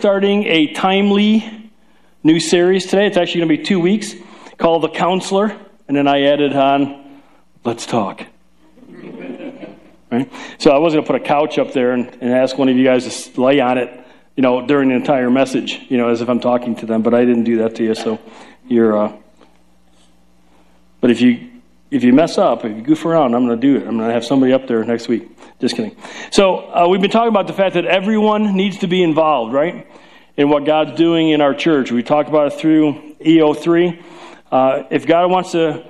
[0.00, 1.72] starting a timely
[2.22, 3.08] new series today.
[3.08, 4.14] It's actually going to be two weeks
[4.56, 5.58] called The Counselor.
[5.88, 7.20] And then I added on,
[7.64, 8.24] Let's Talk.
[10.12, 10.32] right?
[10.58, 12.76] So I was going to put a couch up there and, and ask one of
[12.76, 14.06] you guys to lay on it,
[14.36, 17.02] you know, during the entire message, you know, as if I'm talking to them.
[17.02, 17.96] But I didn't do that to you.
[17.96, 18.20] So
[18.68, 19.12] you're, uh,
[21.00, 21.47] but if you,
[21.90, 23.88] if you mess up, if you goof around, I'm going to do it.
[23.88, 25.28] I'm going to have somebody up there next week.
[25.58, 25.96] Just kidding.
[26.30, 29.86] So uh, we've been talking about the fact that everyone needs to be involved, right,
[30.36, 31.90] in what God's doing in our church.
[31.90, 34.02] We talked about it through EO3.
[34.52, 35.88] Uh, if God wants to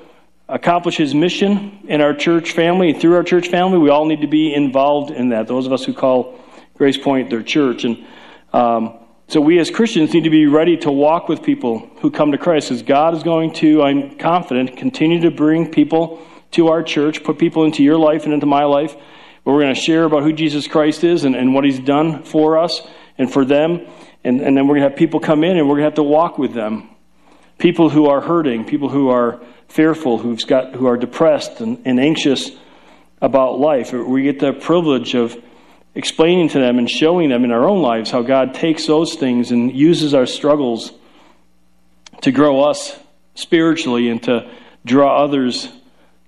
[0.48, 4.26] accomplish His mission in our church family, through our church family, we all need to
[4.28, 5.48] be involved in that.
[5.48, 6.38] Those of us who call
[6.74, 8.04] Grace Point their church, and
[8.52, 8.98] um,
[9.28, 12.38] so we as Christians need to be ready to walk with people who come to
[12.38, 17.22] Christ, as God is going to, I'm confident, continue to bring people to our church,
[17.22, 18.96] put people into your life and into my life
[19.48, 22.58] we're going to share about who Jesus Christ is and, and what he's done for
[22.58, 22.82] us
[23.16, 23.86] and for them.
[24.22, 25.94] And, and then we're going to have people come in and we're going to have
[25.94, 26.90] to walk with them.
[27.56, 31.98] People who are hurting, people who are fearful, who've got, who are depressed and, and
[31.98, 32.50] anxious
[33.22, 33.94] about life.
[33.94, 35.42] We get the privilege of
[35.98, 39.50] explaining to them and showing them in our own lives how God takes those things
[39.50, 40.92] and uses our struggles
[42.20, 42.96] to grow us
[43.34, 44.48] spiritually and to
[44.84, 45.68] draw others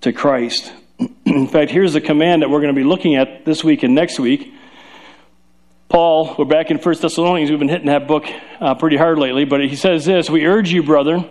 [0.00, 0.72] to Christ.
[1.24, 3.94] In fact, here's the command that we're going to be looking at this week and
[3.94, 4.52] next week.
[5.88, 7.48] Paul, we're back in 1 Thessalonians.
[7.48, 8.24] We've been hitting that book
[8.60, 11.30] uh, pretty hard lately, but he says this We urge you, brethren,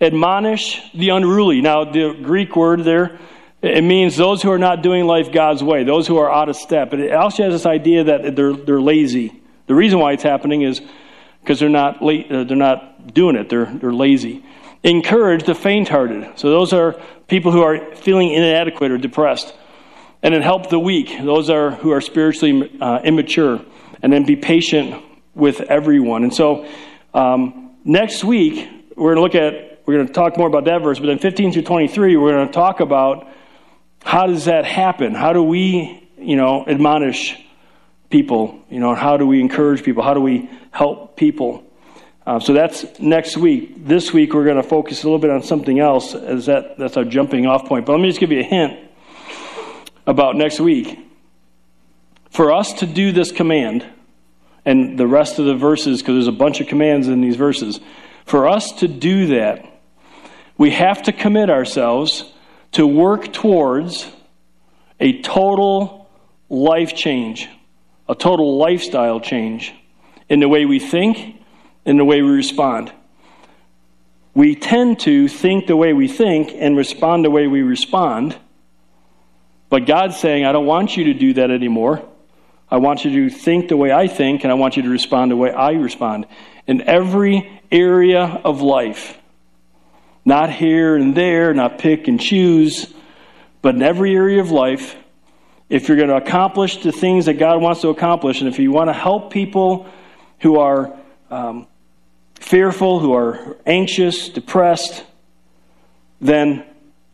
[0.00, 1.60] admonish the unruly.
[1.60, 3.18] Now, the Greek word there,
[3.62, 6.56] it means those who are not doing life God's way, those who are out of
[6.56, 6.92] step.
[6.92, 9.40] It also has this idea that they're, they're lazy.
[9.68, 10.82] The reason why it's happening is
[11.40, 14.44] because they're not, uh, they're not doing it, they're, they're lazy.
[14.82, 16.38] Encourage the faint hearted.
[16.38, 19.54] So those are people who are feeling inadequate or depressed.
[20.24, 21.16] And then help the weak.
[21.22, 23.60] Those are who are spiritually uh, immature.
[24.02, 25.02] And then be patient
[25.34, 26.24] with everyone.
[26.24, 26.66] And so
[27.14, 30.82] um, next week, we're going to look at, we're going to talk more about that
[30.82, 33.28] verse, but then 15 through 23, we're going to talk about
[34.04, 35.14] how does that happen?
[35.14, 37.36] How do we, you know, admonish
[38.10, 38.60] people?
[38.68, 40.02] You know, how do we encourage people?
[40.02, 41.64] How do we help people?
[42.26, 43.86] Uh, so that's next week.
[43.86, 46.96] This week we're going to focus a little bit on something else, as that that's
[46.96, 47.86] our jumping off point.
[47.86, 48.78] But let me just give you a hint
[50.06, 50.98] about next week.
[52.30, 53.84] For us to do this command,
[54.64, 57.80] and the rest of the verses, because there's a bunch of commands in these verses,
[58.24, 59.68] for us to do that,
[60.56, 62.31] we have to commit ourselves
[62.72, 64.10] to work towards
[64.98, 66.10] a total
[66.48, 67.48] life change,
[68.08, 69.74] a total lifestyle change
[70.28, 71.36] in the way we think
[71.84, 72.92] in the way we respond.
[74.34, 78.36] We tend to think the way we think and respond the way we respond.
[79.68, 82.02] But God's saying, I don't want you to do that anymore.
[82.70, 85.30] I want you to think the way I think, and I want you to respond
[85.30, 86.26] the way I respond.
[86.66, 89.18] In every area of life,
[90.24, 92.92] not here and there, not pick and choose,
[93.60, 94.96] but in every area of life,
[95.68, 98.70] if you're going to accomplish the things that God wants to accomplish, and if you
[98.70, 99.86] want to help people
[100.40, 100.94] who are
[101.30, 101.66] um,
[102.34, 105.04] fearful, who are anxious, depressed,
[106.20, 106.64] then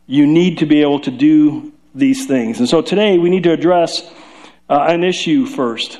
[0.07, 2.59] you need to be able to do these things.
[2.59, 4.01] And so today we need to address
[4.69, 5.99] uh, an issue first.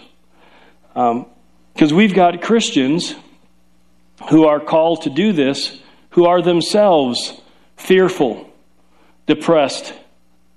[0.93, 3.15] Because um, we've got Christians
[4.29, 5.79] who are called to do this
[6.11, 7.39] who are themselves
[7.75, 8.49] fearful,
[9.27, 9.93] depressed,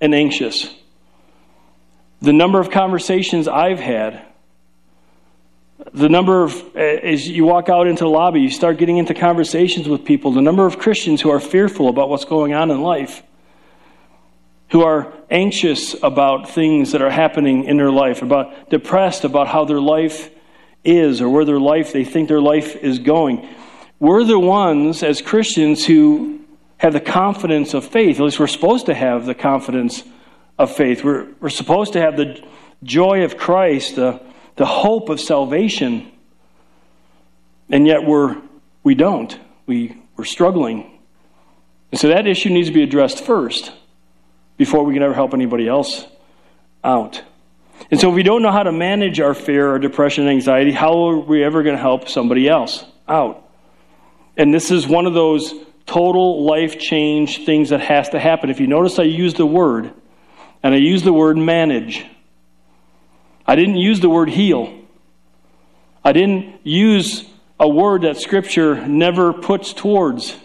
[0.00, 0.68] and anxious.
[2.20, 4.24] The number of conversations I've had
[5.92, 9.14] the number of, eh, as you walk out into the lobby, you start getting into
[9.14, 12.82] conversations with people, the number of Christians who are fearful about what's going on in
[12.82, 13.22] life,
[14.70, 19.64] who are anxious about things that are happening in their life, about depressed about how
[19.64, 20.30] their life
[20.84, 23.46] is or where their life, they think their life is going.
[24.02, 26.40] We're the ones as Christians who
[26.78, 28.16] have the confidence of faith.
[28.18, 30.02] At least we're supposed to have the confidence
[30.58, 31.04] of faith.
[31.04, 32.42] We're, we're supposed to have the
[32.82, 34.20] joy of Christ, the
[34.56, 36.10] the hope of salvation,
[37.70, 38.36] and yet we're,
[38.82, 39.38] we don't.
[39.66, 40.98] We, we're struggling.
[41.90, 43.72] And so that issue needs to be addressed first
[44.56, 46.06] before we can ever help anybody else
[46.84, 47.22] out.
[47.90, 50.72] And so if we don't know how to manage our fear, our depression, and anxiety,
[50.72, 53.48] how are we ever going to help somebody else out?
[54.36, 55.54] And this is one of those
[55.86, 58.50] total life change things that has to happen.
[58.50, 59.92] If you notice, I use the word,
[60.62, 62.06] and I use the word manage.
[63.46, 64.80] I didn't use the word heal.
[66.04, 67.24] I didn't use
[67.60, 70.36] a word that Scripture never puts towards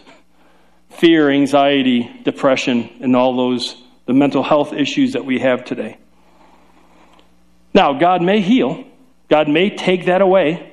[0.90, 3.76] fear, anxiety, depression, and all those,
[4.06, 5.98] the mental health issues that we have today.
[7.74, 8.84] Now, God may heal,
[9.28, 10.67] God may take that away,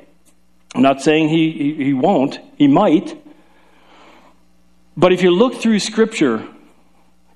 [0.76, 3.18] I'm not saying he, he, he won't, he might.
[4.98, 6.46] But if you look through Scripture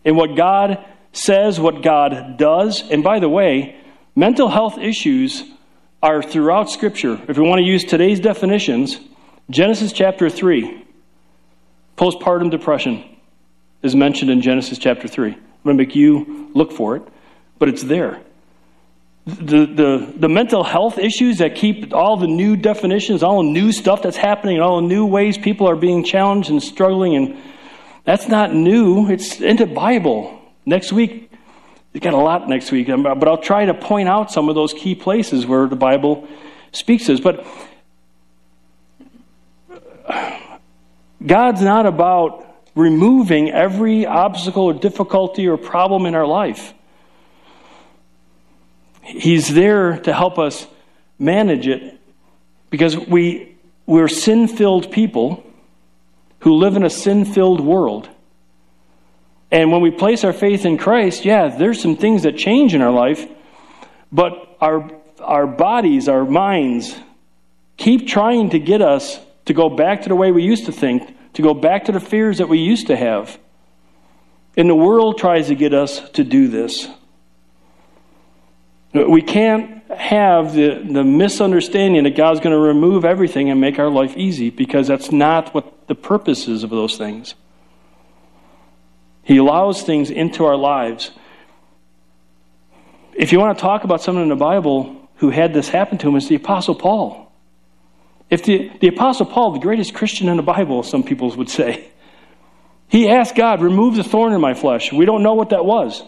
[0.03, 0.83] and what God
[1.13, 3.77] says, what God does, and by the way,
[4.13, 5.45] mental health issues
[6.03, 7.19] are throughout Scripture.
[7.29, 8.99] If we want to use today's definitions,
[9.49, 10.85] Genesis chapter 3,
[11.97, 13.05] postpartum depression
[13.81, 15.31] is mentioned in Genesis chapter 3.
[15.31, 17.03] I'm going to make you look for it,
[17.57, 18.21] but it's there
[19.37, 23.71] the, the, the mental health issues that keep all the new definitions, all the new
[23.71, 27.37] stuff that's happening, all the new ways people are being challenged and struggling, and
[28.03, 29.09] that's not new.
[29.09, 30.39] It's in the Bible.
[30.65, 31.31] Next week,
[31.93, 34.55] we got a lot next week, um, but I'll try to point out some of
[34.55, 36.27] those key places where the Bible
[36.71, 37.19] speaks us.
[37.19, 37.45] But
[41.25, 42.45] God's not about
[42.75, 46.73] removing every obstacle or difficulty or problem in our life.
[49.09, 50.67] He's there to help us
[51.17, 51.99] manage it
[52.69, 55.43] because we, we're sin filled people
[56.41, 58.07] who live in a sin filled world.
[59.51, 62.81] And when we place our faith in Christ, yeah, there's some things that change in
[62.81, 63.27] our life,
[64.11, 66.95] but our, our bodies, our minds,
[67.77, 71.15] keep trying to get us to go back to the way we used to think,
[71.33, 73.39] to go back to the fears that we used to have.
[74.55, 76.87] And the world tries to get us to do this.
[78.93, 83.89] We can't have the, the misunderstanding that God's going to remove everything and make our
[83.89, 87.35] life easy because that's not what the purpose is of those things.
[89.23, 91.11] He allows things into our lives.
[93.13, 96.09] If you want to talk about someone in the Bible who had this happen to
[96.09, 97.31] him, it's the Apostle Paul.
[98.29, 101.89] If the, the Apostle Paul, the greatest Christian in the Bible, some people would say,
[102.87, 104.91] he asked God, remove the thorn in my flesh.
[104.91, 106.01] We don't know what that was.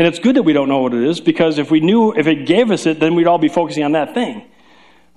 [0.00, 2.26] And it's good that we don't know what it is because if we knew, if
[2.26, 4.50] it gave us it, then we'd all be focusing on that thing.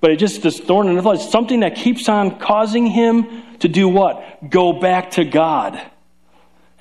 [0.01, 3.69] But it just, this thorn in the flesh, something that keeps on causing him to
[3.69, 4.50] do what?
[4.50, 5.81] Go back to God.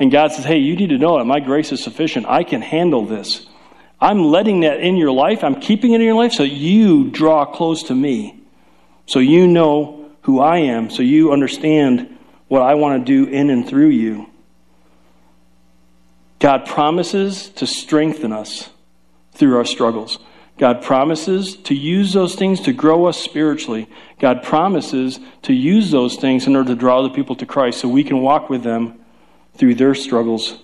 [0.01, 2.27] And God says, hey, you need to know that my grace is sufficient.
[2.27, 3.47] I can handle this.
[4.01, 5.45] I'm letting that in your life.
[5.45, 8.43] I'm keeping it in your life so you draw close to me.
[9.07, 10.91] So you know who I am.
[10.91, 14.32] So you understand what I want to do in and through you.
[16.43, 18.69] God promises to strengthen us
[19.31, 20.19] through our struggles.
[20.59, 23.89] God promises to use those things to grow us spiritually.
[24.19, 27.89] God promises to use those things in order to draw the people to Christ so
[27.89, 28.99] we can walk with them
[29.55, 30.59] through their struggles.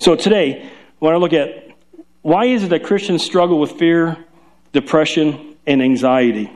[0.00, 0.68] So today, I
[1.00, 1.70] want to look at
[2.20, 4.22] why is it that Christians struggle with fear,
[4.74, 6.52] depression, and anxiety?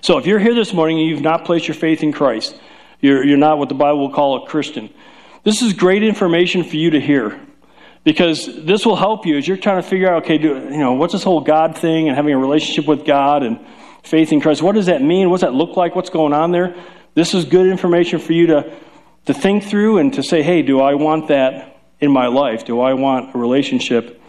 [0.00, 2.58] So if you're here this morning and you've not placed your faith in Christ,
[3.02, 4.88] you're, you're not what the Bible will call a Christian.
[5.44, 7.40] This is great information for you to hear
[8.04, 10.94] because this will help you as you're trying to figure out okay, do, you know,
[10.94, 13.60] what's this whole God thing and having a relationship with God and
[14.02, 14.62] faith in Christ?
[14.62, 15.30] What does that mean?
[15.30, 15.94] What's that look like?
[15.94, 16.74] What's going on there?
[17.14, 18.76] This is good information for you to,
[19.26, 22.64] to think through and to say, hey, do I want that in my life?
[22.64, 24.20] Do I want a relationship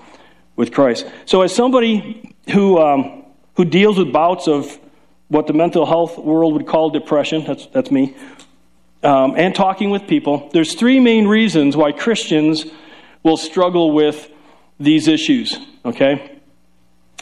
[0.56, 1.06] with Christ?
[1.26, 4.80] So, as somebody who, um, who deals with bouts of
[5.28, 8.16] what the mental health world would call depression, that's, that's me,
[9.04, 12.66] um, and talking with people, there's three main reasons why Christians
[13.24, 14.30] will struggle with
[14.80, 16.40] these issues, okay?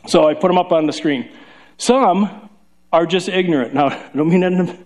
[0.07, 1.29] So I put them up on the screen.
[1.77, 2.49] Some
[2.91, 3.73] are just ignorant.
[3.73, 4.77] Now, I don't mean that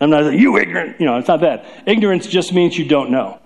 [0.00, 1.00] I'm not you ignorant.
[1.00, 1.66] You know, it's not that.
[1.86, 3.40] Ignorance just means you don't know.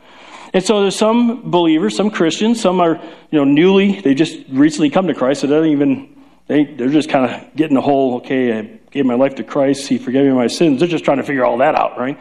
[0.55, 2.95] And so there's some believers, some Christians, some are,
[3.31, 6.17] you know, newly, they just recently come to Christ, so they don't even,
[6.47, 9.87] they, they're just kind of getting the whole, okay, I gave my life to Christ,
[9.89, 10.79] He forgave me my sins.
[10.79, 12.19] They're just trying to figure all that out, right?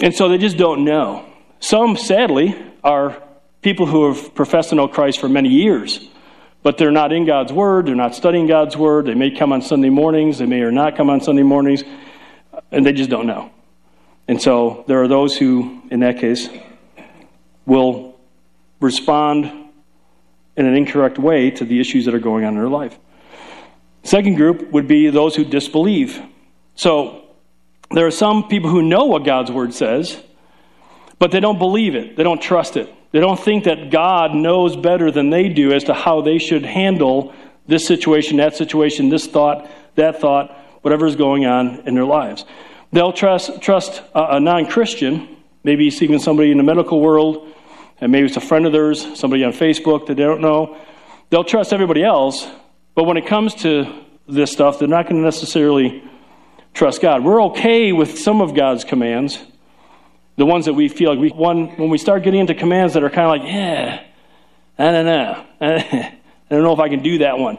[0.00, 1.26] And so they just don't know.
[1.60, 3.22] Some, sadly, are
[3.62, 6.08] people who have professed to know Christ for many years,
[6.62, 9.62] but they're not in God's Word, they're not studying God's Word, they may come on
[9.62, 11.84] Sunday mornings, they may or not come on Sunday mornings,
[12.70, 13.50] and they just don't know.
[14.28, 16.48] And so there are those who, in that case,
[17.66, 18.18] will
[18.80, 19.46] respond
[20.56, 22.98] in an incorrect way to the issues that are going on in their life.
[24.02, 26.20] Second group would be those who disbelieve.
[26.74, 27.23] So
[27.96, 30.20] there are some people who know what God's word says,
[31.18, 32.16] but they don't believe it.
[32.16, 32.92] They don't trust it.
[33.12, 36.64] They don't think that God knows better than they do as to how they should
[36.64, 37.32] handle
[37.66, 42.44] this situation, that situation, this thought, that thought, whatever is going on in their lives.
[42.92, 47.52] They'll trust, trust a, a non Christian, maybe it's even somebody in the medical world,
[48.00, 50.76] and maybe it's a friend of theirs, somebody on Facebook that they don't know.
[51.30, 52.46] They'll trust everybody else,
[52.94, 56.02] but when it comes to this stuff, they're not going to necessarily
[56.74, 57.24] trust God.
[57.24, 59.38] We're okay with some of God's commands,
[60.36, 63.02] the ones that we feel like we one when we start getting into commands that
[63.02, 64.04] are kind of like, yeah,
[64.78, 66.10] I don't know, I
[66.50, 67.58] don't know if I can do that one.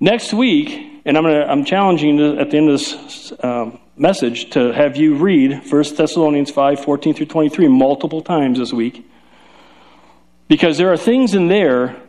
[0.00, 4.72] Next week, And I'm, gonna, I'm challenging at the end of this um, message to
[4.72, 9.08] have you read 1 Thessalonians 5 14 through 23 multiple times this week.
[10.48, 12.00] Because there are things in there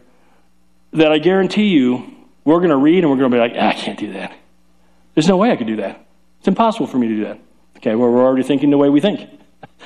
[0.91, 2.05] that I guarantee you
[2.45, 4.35] we're going to read and we're going to be like, ah, I can't do that.
[5.15, 6.02] There's no way I could do that.
[6.43, 7.39] It's impossible for me to do that.
[7.77, 9.29] Okay, well, we're already thinking the way we think.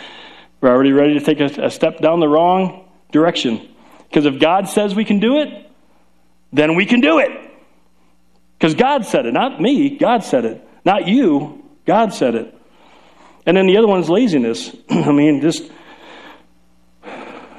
[0.59, 3.69] we're already ready to take a, a step down the wrong direction.
[4.09, 5.69] Because if God says we can do it,
[6.51, 7.29] then we can do it.
[8.57, 9.99] Because God said it, not me.
[9.99, 10.67] God said it.
[10.83, 11.63] Not you.
[11.85, 12.59] God said it.
[13.45, 14.75] And then the other one is laziness.
[14.89, 15.61] I mean, just,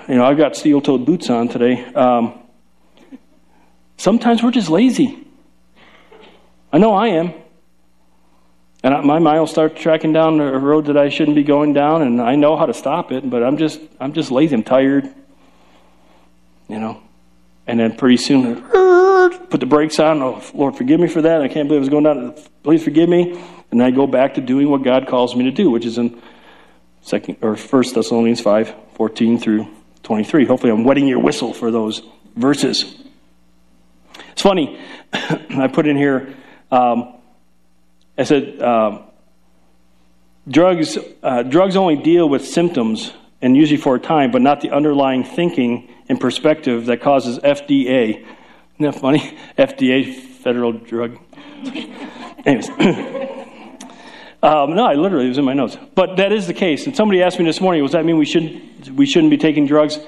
[0.09, 1.85] you know, I've got steel toed boots on today.
[1.95, 2.35] Um,
[3.97, 5.25] sometimes we're just lazy.
[6.73, 7.33] I know I am.
[8.83, 12.03] And my mind will start tracking down a road that I shouldn't be going down,
[12.03, 14.55] and I know how to stop it, but I'm just, I'm just lazy.
[14.55, 15.13] I'm tired.
[16.69, 17.03] You know,
[17.67, 20.23] and then pretty soon, put the brakes on.
[20.23, 21.41] Oh, Lord, forgive me for that.
[21.43, 22.35] I can't believe I was going down.
[22.63, 23.43] Please forgive me.
[23.71, 26.21] And I go back to doing what God calls me to do, which is in
[27.03, 29.67] second or First Thessalonians 5, 14 through
[30.05, 30.47] 23.
[30.47, 32.03] Hopefully, I'm wetting your whistle for those
[32.37, 32.95] verses.
[34.33, 34.81] It's funny.
[35.13, 36.35] I put in here.
[36.71, 37.18] Um,
[38.19, 39.05] I said, um,
[40.49, 40.99] drugs.
[41.23, 45.23] Uh, drugs only deal with symptoms and usually for a time, but not the underlying
[45.23, 48.21] thinking and perspective that causes FDA.
[48.21, 48.27] Isn't
[48.81, 49.39] that funny?
[49.59, 51.19] FDA, federal drug.
[52.45, 52.69] Anyways.
[54.43, 55.77] um, no, I literally, it was in my notes.
[55.95, 56.87] But that is the case.
[56.87, 59.67] And somebody asked me this morning, does that mean we shouldn't, we shouldn't be taking
[59.67, 59.99] drugs?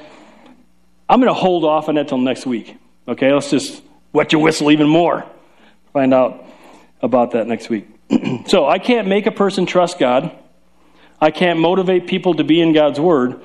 [1.09, 2.77] I'm going to hold off on that till next week.
[3.07, 5.27] Okay, let's just wet your whistle even more.
[5.93, 6.45] Find out
[7.03, 7.89] about that next week.
[8.47, 10.37] so I can't make a person trust God.
[11.21, 13.41] I can't motivate people to be in God's Word,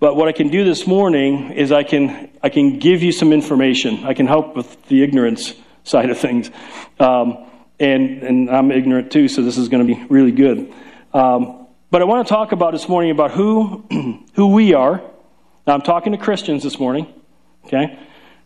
[0.00, 3.32] but what I can do this morning is I can, I can give you some
[3.32, 4.04] information.
[4.04, 6.50] I can help with the ignorance side of things.
[6.98, 10.72] Um, and, and I'm ignorant too, so this is going to be really good.
[11.12, 13.84] Um, but I want to talk about this morning about who,
[14.34, 15.02] who we are.
[15.66, 17.12] Now, I'm talking to Christians this morning,
[17.66, 17.98] okay?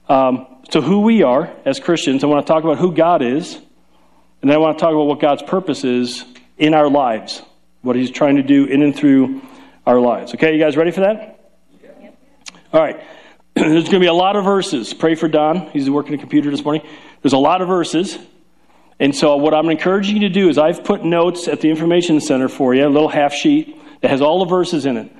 [0.09, 2.25] Um, so, who we are as Christians.
[2.25, 3.59] I want to talk about who God is,
[4.43, 6.25] and then I want to talk about what God's purpose is
[6.59, 7.43] in our lives
[7.83, 9.43] what he's trying to do in and through
[9.87, 10.35] our lives.
[10.35, 11.53] Okay, you guys ready for that?
[11.83, 12.19] Yep.
[12.73, 13.01] All right.
[13.55, 14.95] There's going to be a lot of verses.
[14.95, 15.69] Pray for Don.
[15.71, 16.87] He's working a computer this morning.
[17.21, 18.19] There's a lot of verses.
[18.99, 22.21] And so, what I'm encouraging you to do is I've put notes at the Information
[22.21, 25.13] Center for you, a little half sheet that has all the verses in it.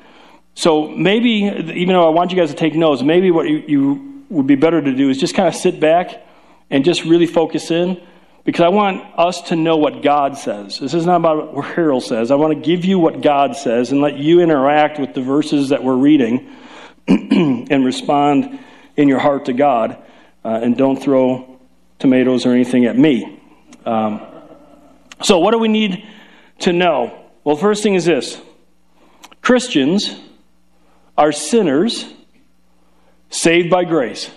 [0.55, 4.25] So, maybe, even though I want you guys to take notes, maybe what you, you
[4.29, 6.25] would be better to do is just kind of sit back
[6.71, 8.01] and just really focus in
[8.45, 10.79] because I want us to know what God says.
[10.79, 12.31] This is not about what Harold says.
[12.31, 15.69] I want to give you what God says and let you interact with the verses
[15.69, 16.51] that we're reading
[17.09, 18.59] and respond
[18.97, 19.97] in your heart to God.
[20.45, 21.61] Uh, and don't throw
[22.01, 23.41] tomatoes or anything at me.
[23.87, 24.21] Um,
[25.23, 26.05] so, what do we need
[26.61, 27.27] to know?
[27.45, 28.41] Well, first thing is this
[29.41, 30.15] Christians
[31.17, 32.13] are sinners
[33.31, 34.31] saved by grace.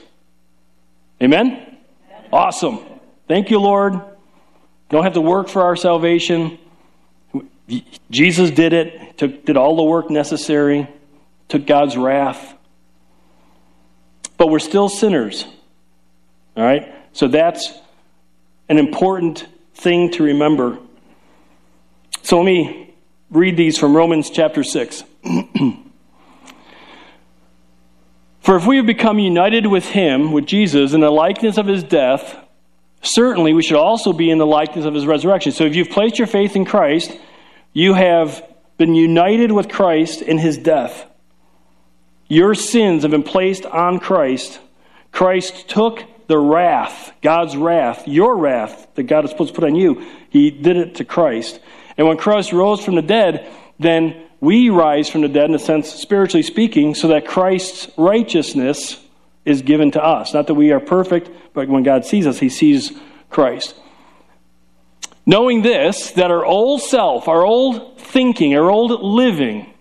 [1.21, 1.77] Amen?
[2.31, 2.79] Awesome.
[3.27, 3.99] Thank you, Lord.
[4.89, 6.59] Don't have to work for our salvation.
[8.11, 10.87] Jesus did it, took, did all the work necessary,
[11.47, 12.53] took God's wrath.
[14.37, 15.45] But we're still sinners.
[16.55, 16.93] All right?
[17.13, 17.73] So that's
[18.69, 20.77] an important thing to remember.
[22.21, 22.93] So let me
[23.31, 25.03] read these from Romans chapter 6.
[28.41, 31.83] For if we have become united with him, with Jesus, in the likeness of his
[31.83, 32.44] death,
[33.05, 35.51] certainly we should also be in the likeness of his resurrection.
[35.51, 37.17] So if you've placed your faith in Christ,
[37.73, 38.43] you have
[38.77, 41.05] been united with Christ in his death.
[42.27, 44.59] Your sins have been placed on Christ.
[45.11, 49.75] Christ took the wrath, God's wrath, your wrath that God is supposed to put on
[49.75, 50.05] you.
[50.29, 51.59] He did it to Christ.
[51.97, 53.47] And when Christ rose from the dead,
[53.79, 58.99] then we rise from the dead, in a sense, spiritually speaking, so that Christ's righteousness
[59.45, 60.33] is given to us.
[60.33, 62.91] Not that we are perfect, but when God sees us, he sees
[63.29, 63.75] Christ.
[65.25, 69.73] Knowing this, that our old self, our old thinking, our old living,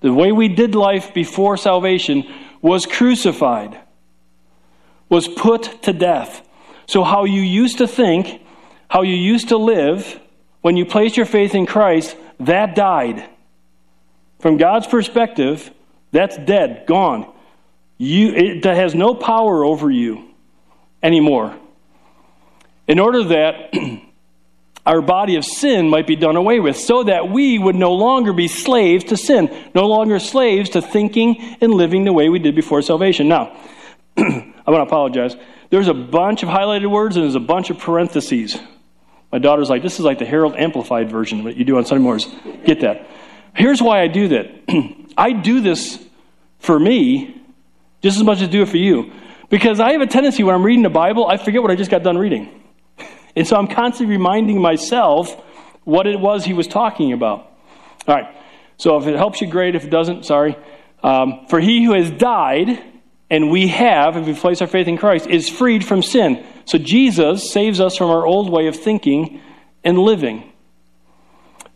[0.00, 2.24] the way we did life before salvation
[2.60, 3.78] was crucified,
[5.08, 6.46] was put to death.
[6.86, 8.42] So, how you used to think,
[8.88, 10.20] how you used to live,
[10.60, 13.28] when you placed your faith in Christ, that died.
[14.40, 15.70] From God's perspective,
[16.10, 17.33] that's dead, gone.
[17.96, 20.28] You, it has no power over you
[21.02, 21.56] anymore.
[22.88, 23.72] In order that
[24.86, 28.32] our body of sin might be done away with, so that we would no longer
[28.32, 32.54] be slaves to sin, no longer slaves to thinking and living the way we did
[32.54, 33.28] before salvation.
[33.28, 33.56] Now,
[34.16, 35.36] I want to apologize.
[35.70, 38.58] there's a bunch of highlighted words and there's a bunch of parentheses.
[39.30, 41.84] My daughter's like, this is like the Harold Amplified version, of what you do on
[41.84, 42.26] Sunday mornings.
[42.64, 43.08] Get that.
[43.54, 44.50] Here's why I do that.
[45.16, 46.04] I do this
[46.58, 47.43] for me
[48.04, 49.10] just as much as do it for you.
[49.48, 51.90] Because I have a tendency when I'm reading the Bible, I forget what I just
[51.90, 52.62] got done reading.
[53.36, 55.34] And so I'm constantly reminding myself
[55.82, 57.50] what it was he was talking about.
[58.06, 58.32] All right.
[58.76, 59.74] So if it helps you, great.
[59.74, 60.56] If it doesn't, sorry.
[61.02, 62.80] Um, for he who has died,
[63.28, 66.46] and we have, if we place our faith in Christ, is freed from sin.
[66.64, 69.40] So Jesus saves us from our old way of thinking
[69.82, 70.52] and living.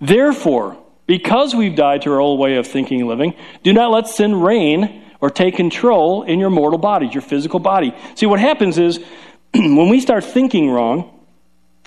[0.00, 4.06] Therefore, because we've died to our old way of thinking and living, do not let
[4.06, 7.94] sin reign or take control in your mortal bodies, your physical body.
[8.14, 8.98] See, what happens is
[9.54, 11.14] when we start thinking wrong,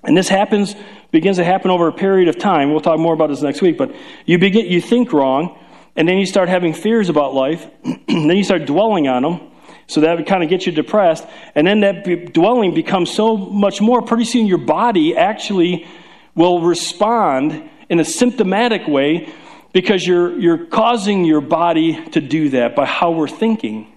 [0.04, 0.76] and this happens
[1.12, 2.72] begins to happen over a period of time.
[2.72, 3.94] We'll talk more about this next week, but
[4.26, 5.58] you begin you think wrong,
[5.96, 9.52] and then you start having fears about life, and then you start dwelling on them.
[9.88, 13.82] So that would kind of get you depressed, and then that dwelling becomes so much
[13.82, 14.02] more.
[14.02, 15.86] Pretty soon, your body actually
[16.34, 19.34] will respond in a symptomatic way
[19.74, 23.88] because you're, you're causing your body to do that by how we're thinking.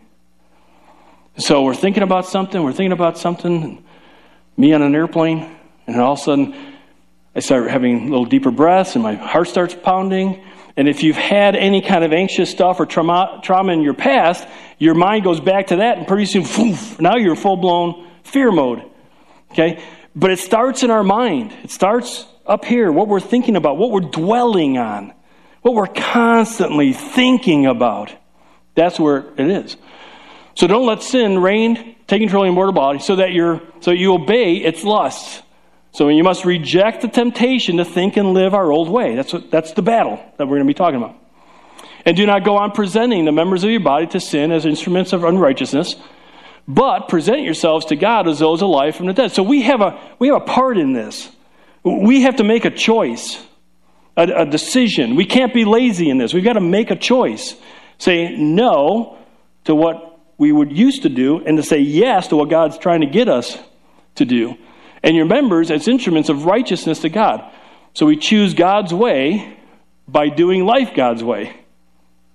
[1.38, 3.85] So we're thinking about something, we're thinking about something,
[4.57, 6.75] me on an airplane, and all of a sudden
[7.35, 10.45] I start having little deeper breaths and my heart starts pounding.
[10.76, 14.47] And if you've had any kind of anxious stuff or trauma, trauma in your past,
[14.78, 18.09] your mind goes back to that, and pretty soon, poof, now you're in full blown
[18.25, 18.83] fear mode.
[19.52, 19.83] Okay?
[20.16, 21.52] But it starts in our mind.
[21.62, 25.12] It starts up here, what we're thinking about, what we're dwelling on,
[25.64, 28.14] what we're constantly thinking about.
[28.75, 29.78] That's where it is.
[30.56, 33.90] So don't let sin reign, take control of your mortal body, so that you're so
[33.90, 35.40] you obey its lusts.
[35.92, 39.14] So you must reject the temptation to think and live our old way.
[39.14, 41.16] That's, what, that's the battle that we're going to be talking about.
[42.04, 45.14] And do not go on presenting the members of your body to sin as instruments
[45.14, 45.94] of unrighteousness,
[46.68, 49.33] but present yourselves to God as those alive from the dead.
[49.33, 51.30] So we have a, we have a part in this.
[51.85, 53.42] We have to make a choice,
[54.16, 55.16] a, a decision.
[55.16, 56.33] We can't be lazy in this.
[56.33, 57.55] We've got to make a choice.
[57.98, 59.18] Say no
[59.64, 63.00] to what we would used to do and to say yes to what God's trying
[63.00, 63.59] to get us
[64.16, 64.57] to do
[65.05, 67.53] and your members as instruments of righteousness to God.
[67.92, 69.59] So we choose God's way
[70.09, 71.55] by doing life God's way.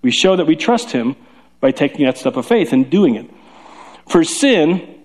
[0.02, 1.16] We show that we trust Him
[1.60, 3.30] by taking that step of faith and doing it.
[4.08, 5.04] For sin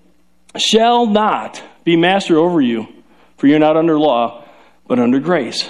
[0.55, 2.87] shall not be master over you,
[3.37, 4.45] for you're not under law,
[4.87, 5.67] but under grace.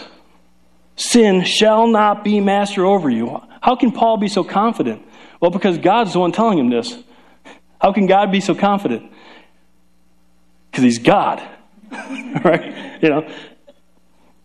[0.95, 3.41] Sin shall not be master over you.
[3.61, 5.05] How can Paul be so confident?
[5.39, 6.95] Well, because God's the one telling him this.
[7.81, 9.11] How can God be so confident?
[10.71, 11.41] Because he's God.
[12.43, 13.01] right?
[13.01, 13.29] You know,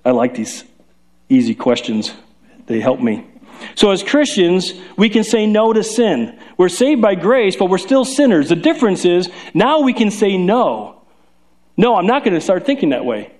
[0.05, 0.65] I like these
[1.29, 2.13] easy questions,
[2.67, 3.27] they help me.
[3.75, 6.39] So, as Christians, we can say no to sin.
[6.57, 8.49] We're saved by grace, but we're still sinners.
[8.49, 11.03] The difference is now we can say no.
[11.77, 13.33] No, I'm not going to start thinking that way.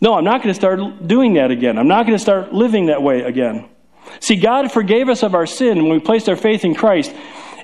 [0.00, 1.78] No, I'm not going to start doing that again.
[1.78, 3.68] I'm not going to start living that way again.
[4.20, 7.14] See, God forgave us of our sin when we placed our faith in Christ,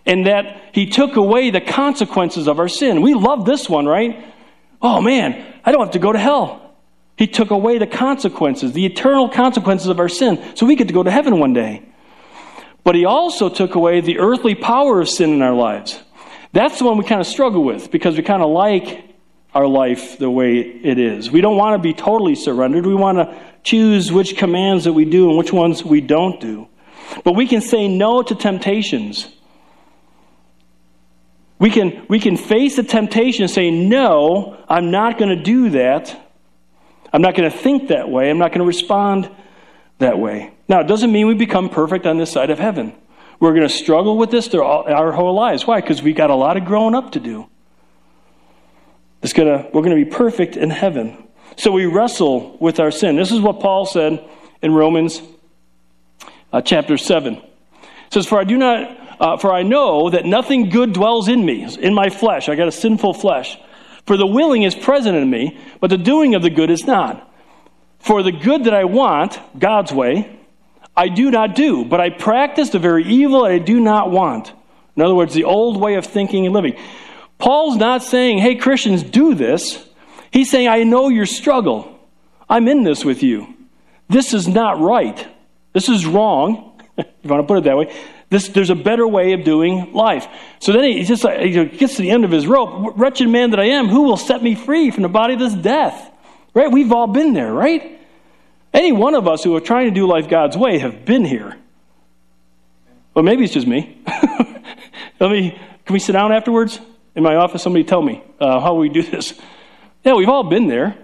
[0.04, 3.00] and that He took away the consequences of our sin.
[3.02, 4.32] We love this one, right?
[4.82, 6.76] Oh man, I don't have to go to hell.
[7.16, 10.94] He took away the consequences, the eternal consequences of our sin, so we get to
[10.94, 11.82] go to heaven one day.
[12.84, 15.98] But he also took away the earthly power of sin in our lives.
[16.52, 19.15] That's the one we kind of struggle with because we kind of like
[19.56, 21.30] our life the way it is.
[21.30, 22.84] We don't want to be totally surrendered.
[22.84, 26.68] We want to choose which commands that we do and which ones we don't do.
[27.24, 29.26] But we can say no to temptations.
[31.58, 35.70] We can, we can face the temptation and say, No, I'm not going to do
[35.70, 36.14] that.
[37.10, 38.28] I'm not going to think that way.
[38.28, 39.30] I'm not going to respond
[40.00, 40.52] that way.
[40.68, 42.94] Now, it doesn't mean we become perfect on this side of heaven.
[43.40, 45.66] We're going to struggle with this our whole lives.
[45.66, 45.80] Why?
[45.80, 47.48] Because we've got a lot of growing up to do.
[49.26, 51.26] It's gonna, we're going to be perfect in heaven.
[51.56, 53.16] So we wrestle with our sin.
[53.16, 54.24] This is what Paul said
[54.62, 55.20] in Romans
[56.52, 57.34] uh, chapter 7.
[57.34, 57.42] It
[58.10, 61.66] says, For I do not uh, for I know that nothing good dwells in me,
[61.80, 62.48] in my flesh.
[62.48, 63.58] I got a sinful flesh.
[64.06, 67.28] For the willing is present in me, but the doing of the good is not.
[67.98, 70.38] For the good that I want, God's way,
[70.96, 74.52] I do not do, but I practice the very evil that I do not want.
[74.94, 76.78] In other words, the old way of thinking and living.
[77.38, 79.84] Paul's not saying, hey, Christians, do this.
[80.30, 81.98] He's saying, I know your struggle.
[82.48, 83.54] I'm in this with you.
[84.08, 85.26] This is not right.
[85.72, 87.94] This is wrong, if you want to put it that way.
[88.28, 90.26] This, there's a better way of doing life.
[90.58, 92.94] So then he just he gets to the end of his rope.
[92.96, 95.54] Wretched man that I am, who will set me free from the body of this
[95.54, 96.12] death?
[96.52, 96.70] Right?
[96.70, 98.00] We've all been there, right?
[98.74, 101.56] Any one of us who are trying to do life God's way have been here.
[103.14, 104.02] Well, maybe it's just me.
[105.20, 105.58] Let me.
[105.84, 106.80] Can we sit down afterwards?
[107.16, 107.62] In my office?
[107.62, 109.34] Somebody tell me uh, how we do this.
[110.04, 110.96] Yeah, we've all been there.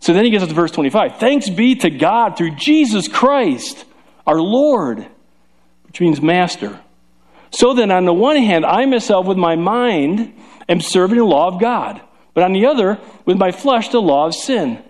[0.00, 1.18] So then he gets up to verse 25.
[1.18, 3.84] Thanks be to God through Jesus Christ,
[4.26, 5.06] our Lord,
[5.84, 6.80] which means master.
[7.50, 10.34] So then, on the one hand, I myself with my mind
[10.68, 12.00] am serving the law of God,
[12.32, 14.82] but on the other, with my flesh, the law of sin.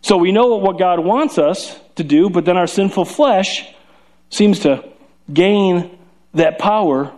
[0.00, 3.68] So we know what God wants us to do, but then our sinful flesh
[4.30, 4.88] seems to
[5.32, 5.98] gain
[6.34, 7.12] that power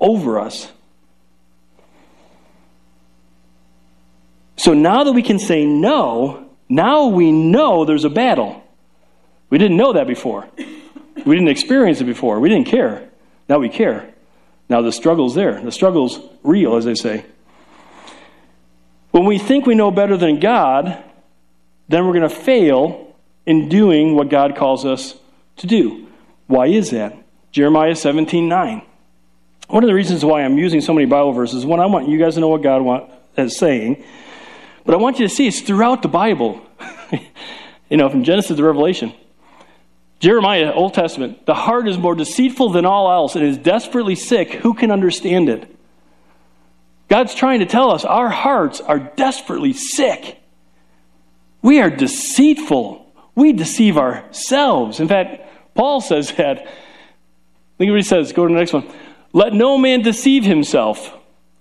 [0.00, 0.70] over us.
[4.58, 8.62] So now that we can say no, now we know there's a battle.
[9.50, 10.48] We didn't know that before.
[10.56, 12.40] We didn't experience it before.
[12.40, 13.08] We didn't care.
[13.48, 14.12] Now we care.
[14.68, 15.60] Now the struggle's there.
[15.60, 17.24] The struggle's real, as they say.
[19.12, 21.02] When we think we know better than God,
[21.88, 23.16] then we're going to fail
[23.46, 25.14] in doing what God calls us
[25.58, 26.08] to do.
[26.48, 27.16] Why is that?
[27.52, 28.82] Jeremiah 17 9.
[29.68, 32.18] One of the reasons why I'm using so many Bible verses, one, I want you
[32.18, 34.04] guys to know what God is saying,
[34.88, 36.62] but I want you to see it's throughout the Bible.
[37.90, 39.12] you know, from Genesis to Revelation.
[40.18, 44.50] Jeremiah, Old Testament, the heart is more deceitful than all else and is desperately sick.
[44.50, 45.76] Who can understand it?
[47.08, 50.40] God's trying to tell us our hearts are desperately sick.
[51.60, 53.12] We are deceitful.
[53.34, 55.00] We deceive ourselves.
[55.00, 56.66] In fact, Paul says that.
[57.78, 58.32] Look what he says.
[58.32, 58.90] Go to the next one.
[59.34, 61.14] Let no man deceive himself.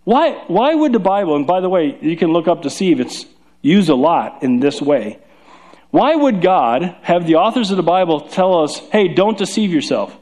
[0.07, 3.25] Why, why would the Bible, and by the way, you can look up deceive, it's
[3.61, 5.19] used a lot in this way.
[5.91, 10.15] Why would God have the authors of the Bible tell us, hey, don't deceive yourself?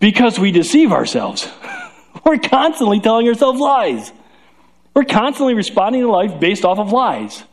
[0.00, 1.46] Because we deceive ourselves.
[2.24, 4.10] We're constantly telling ourselves lies.
[4.94, 7.44] We're constantly responding to life based off of lies.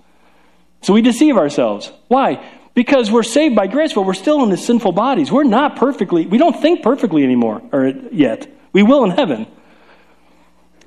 [0.82, 1.92] So we deceive ourselves.
[2.08, 2.42] Why?
[2.74, 5.30] Because we're saved by grace, but we're still in the sinful bodies.
[5.30, 8.48] We're not perfectly, we don't think perfectly anymore, or yet.
[8.72, 9.46] We will in heaven.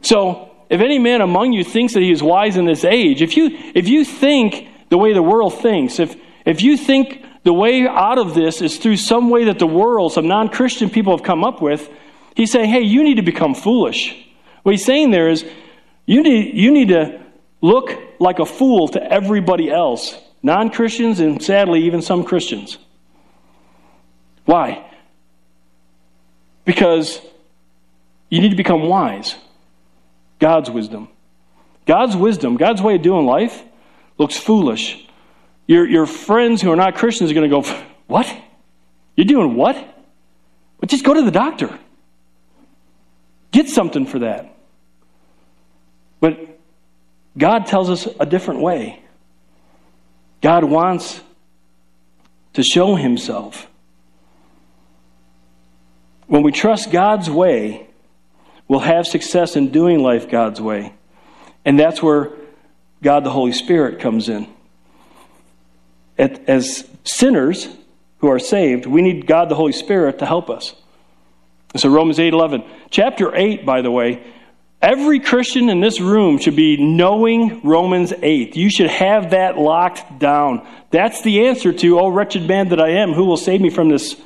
[0.03, 3.37] So, if any man among you thinks that he is wise in this age, if
[3.37, 7.87] you, if you think the way the world thinks, if, if you think the way
[7.87, 11.25] out of this is through some way that the world, some non Christian people have
[11.25, 11.89] come up with,
[12.35, 14.15] he's saying, hey, you need to become foolish.
[14.63, 15.45] What he's saying there is,
[16.07, 17.21] you need, you need to
[17.61, 22.79] look like a fool to everybody else, non Christians, and sadly, even some Christians.
[24.45, 24.85] Why?
[26.65, 27.21] Because
[28.29, 29.37] you need to become wise.
[30.39, 31.09] God's wisdom.
[31.87, 33.63] God's wisdom, God's way of doing life
[34.19, 35.07] looks foolish.
[35.67, 38.43] Your, your friends who are not Christians are going to go, What?
[39.17, 39.77] You're doing what?
[40.79, 41.77] But just go to the doctor.
[43.51, 44.55] Get something for that.
[46.21, 46.61] But
[47.37, 49.03] God tells us a different way.
[50.43, 51.21] God wants
[52.53, 53.67] to show himself.
[56.27, 57.86] When we trust God's way,
[58.69, 60.95] we'll have success in doing life God's way.
[61.65, 62.33] And that's where
[63.03, 64.49] God the Holy Spirit comes in.
[66.19, 67.69] As sinners
[68.19, 70.75] who are saved, we need God the Holy Spirit to help us.
[71.77, 72.65] So Romans 8 11.
[72.91, 74.25] Chapter 8, by the way,
[74.83, 78.57] Every Christian in this room should be knowing Romans 8.
[78.57, 80.67] You should have that locked down.
[80.91, 83.89] That's the answer to, oh, wretched man that I am, who will save me from
[83.89, 84.17] this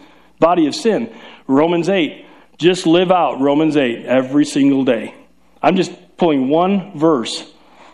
[0.40, 1.14] body of sin?
[1.46, 2.26] Romans 8.
[2.60, 5.14] Just live out Romans 8 every single day.
[5.62, 7.50] I'm just pulling one verse.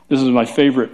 [0.09, 0.91] This is my favorite,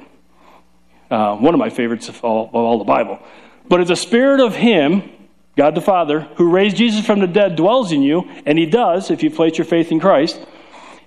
[1.10, 3.18] uh, one of my favorites of all, of all the Bible.
[3.66, 5.10] But if the Spirit of Him,
[5.56, 9.10] God the Father, who raised Jesus from the dead, dwells in you, and He does
[9.10, 10.38] if you place your faith in Christ,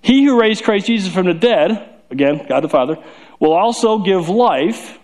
[0.02, 2.98] he who raised Christ Jesus from the dead, again, God the Father,
[3.40, 4.98] will also give life,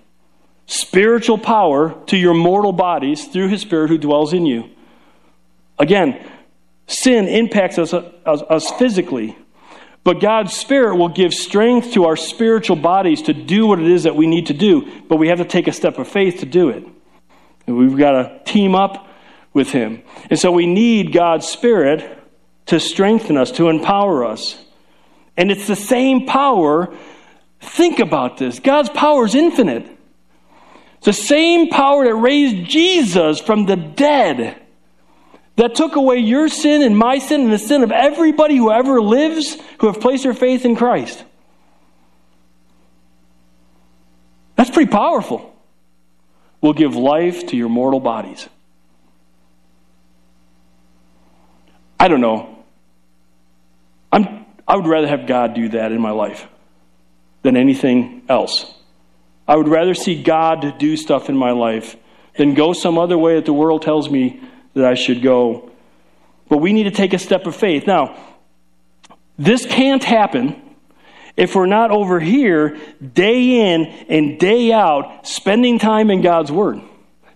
[0.66, 4.70] spiritual power to your mortal bodies through his Spirit who dwells in you.
[5.78, 6.24] Again,
[6.92, 9.38] sin impacts us, us, us physically,
[10.04, 14.04] but God's Spirit will give strength to our spiritual bodies to do what it is
[14.04, 16.46] that we need to do, but we have to take a step of faith to
[16.46, 16.84] do it.
[17.68, 19.08] And we've got to team up
[19.54, 20.02] with Him.
[20.30, 22.20] And so we need God's Spirit
[22.68, 24.58] to strengthen us, to empower us.
[25.38, 26.96] And it's the same power.
[27.60, 29.86] Think about this God's power is infinite.
[30.98, 34.61] It's the same power that raised Jesus from the dead,
[35.56, 39.02] that took away your sin and my sin and the sin of everybody who ever
[39.02, 41.24] lives who have placed their faith in Christ.
[44.56, 45.56] That's pretty powerful.
[46.62, 48.48] Will give life to your mortal bodies.
[52.00, 52.64] I don't know.
[54.12, 56.48] I'm I would rather have God do that in my life
[57.42, 58.72] than anything else.
[59.48, 61.96] I would rather see God do stuff in my life
[62.38, 64.40] than go some other way that the world tells me
[64.74, 65.72] that I should go.
[66.50, 67.88] But we need to take a step of faith.
[67.88, 68.18] Now,
[69.38, 70.62] This can't happen
[71.36, 76.82] if we're not over here day in and day out spending time in God's Word,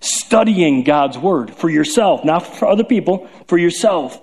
[0.02, 4.21] studying God's Word for yourself, not for other people, for yourself.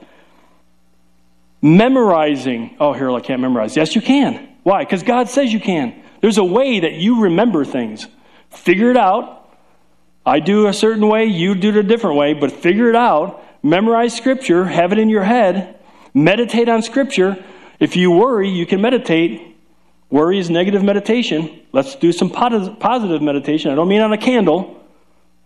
[1.61, 2.77] Memorizing.
[2.79, 3.77] Oh, Harold, I can't memorize.
[3.77, 4.49] Yes, you can.
[4.63, 4.85] Why?
[4.85, 6.03] Because God says you can.
[6.21, 8.07] There's a way that you remember things.
[8.51, 9.42] Figure it out.
[10.25, 13.43] I do a certain way, you do it a different way, but figure it out.
[13.63, 15.79] Memorize Scripture, have it in your head,
[16.15, 17.43] meditate on Scripture.
[17.81, 19.57] If you worry, you can meditate.
[20.11, 21.61] Worry is negative meditation.
[21.73, 23.71] Let's do some positive meditation.
[23.71, 24.79] I don't mean on a candle.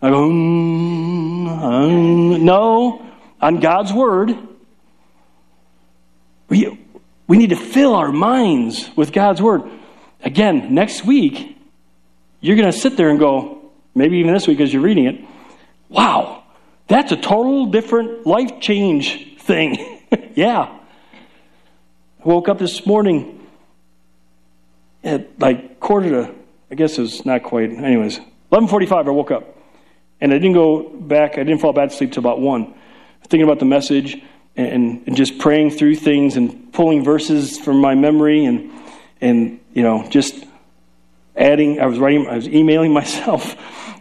[0.03, 3.07] I go, mm, um, no,
[3.41, 4.37] on God's Word.
[6.49, 6.79] We,
[7.27, 9.63] we need to fill our minds with God's Word.
[10.23, 11.57] Again, next week,
[12.41, 13.56] you're going to sit there and go,
[13.97, 15.25] maybe even this week as you're reading it,
[15.89, 16.45] wow,
[16.87, 20.03] that's a total different life change thing.
[20.35, 20.79] yeah.
[22.23, 23.47] Woke up this morning
[25.03, 26.35] at like quarter to,
[26.71, 28.21] I guess it was not quite, anyways,
[28.53, 29.57] 11.45 I woke up.
[30.21, 32.75] And I didn't go back, I didn't fall back to sleep till about 1.
[33.29, 34.23] Thinking about the message
[34.57, 38.73] and, and just praying through things and pulling verses from my memory and,
[39.21, 40.45] and you know, just
[41.37, 43.57] adding, I was writing, I was emailing myself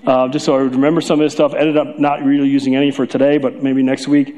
[0.05, 1.53] uh, just so I would remember some of this stuff.
[1.53, 4.37] Ended up not really using any for today, but maybe next week.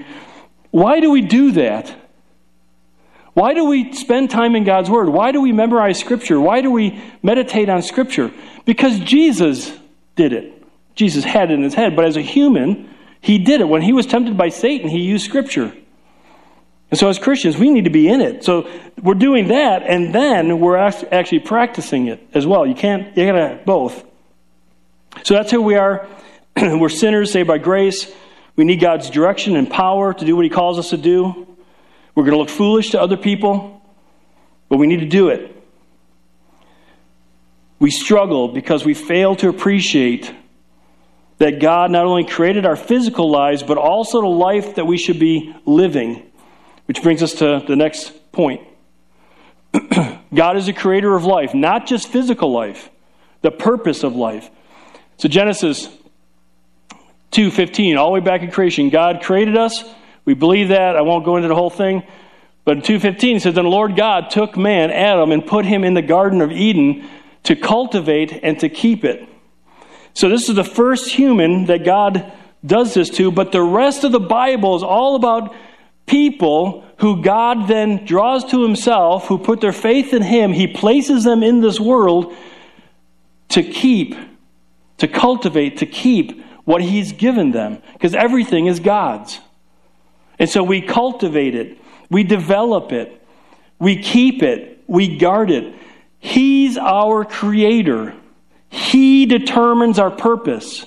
[0.71, 1.95] Why do we do that?
[3.34, 5.10] Why do we spend time in God's Word?
[5.10, 6.39] Why do we memorize Scripture?
[6.41, 8.32] Why do we meditate on Scripture?
[8.65, 9.71] Because Jesus
[10.15, 10.63] did it.
[10.95, 12.89] Jesus had it in his head, but as a human,
[13.21, 13.65] he did it.
[13.65, 15.71] When he was tempted by Satan, he used Scripture.
[16.89, 18.43] And so, as Christians, we need to be in it.
[18.43, 18.67] So,
[19.03, 22.65] we're doing that, and then we're actually practicing it as well.
[22.65, 24.03] You can't, you gotta both.
[25.23, 26.08] So, that's who we are.
[26.56, 28.12] we're sinners saved by grace.
[28.56, 31.47] We need God's direction and power to do what He calls us to do.
[32.15, 33.82] We're going to look foolish to other people,
[34.69, 35.53] but we need to do it.
[37.80, 40.34] We struggle because we fail to appreciate
[41.38, 45.19] that God not only created our physical lives, but also the life that we should
[45.19, 46.23] be living.
[46.86, 48.62] Which brings us to the next point.
[50.34, 52.89] God is the creator of life, not just physical life,
[53.41, 54.49] the purpose of life.
[55.17, 55.89] So Genesis
[57.32, 59.84] 2:15, all the way back in creation, God created us.
[60.25, 60.95] We believe that.
[60.95, 62.03] I won't go into the whole thing.
[62.65, 65.84] But in 2:15 it says, "Then the Lord God took man, Adam, and put him
[65.84, 67.03] in the garden of Eden
[67.43, 69.27] to cultivate and to keep it."
[70.13, 72.32] So this is the first human that God
[72.65, 75.53] does this to, but the rest of the Bible is all about
[76.08, 80.53] people who God then draws to himself, who put their faith in him.
[80.53, 82.34] He places them in this world
[83.49, 84.15] to keep,
[84.97, 89.39] to cultivate, to keep what he's given them, because everything is God's.
[90.39, 91.77] And so we cultivate it,
[92.10, 93.25] we develop it,
[93.79, 95.73] we keep it, we guard it.
[96.19, 98.15] He's our creator.
[98.69, 100.86] He determines our purpose.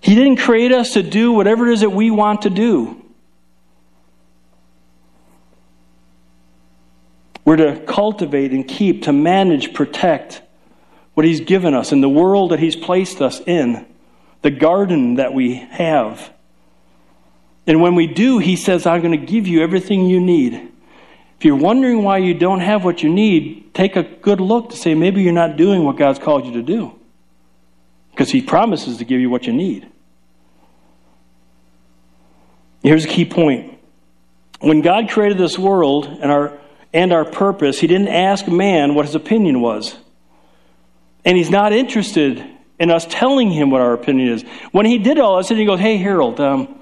[0.00, 2.96] He didn't create us to do whatever it is that we want to do.
[7.44, 10.42] We're to cultivate and keep, to manage, protect
[11.14, 13.86] what He's given us and the world that He's placed us in,
[14.42, 16.32] the garden that we have.
[17.66, 20.54] And when we do, He says, I'm going to give you everything you need.
[21.38, 24.76] If you're wondering why you don't have what you need, take a good look to
[24.76, 26.98] say maybe you're not doing what God's called you to do.
[28.10, 29.88] Because He promises to give you what you need.
[32.82, 33.78] Here's a key point.
[34.60, 36.58] When God created this world and our,
[36.92, 39.96] and our purpose, He didn't ask man what his opinion was.
[41.24, 42.44] And He's not interested
[42.78, 44.42] in us telling Him what our opinion is.
[44.72, 46.80] When He did all this, and He goes, Hey, Harold, um,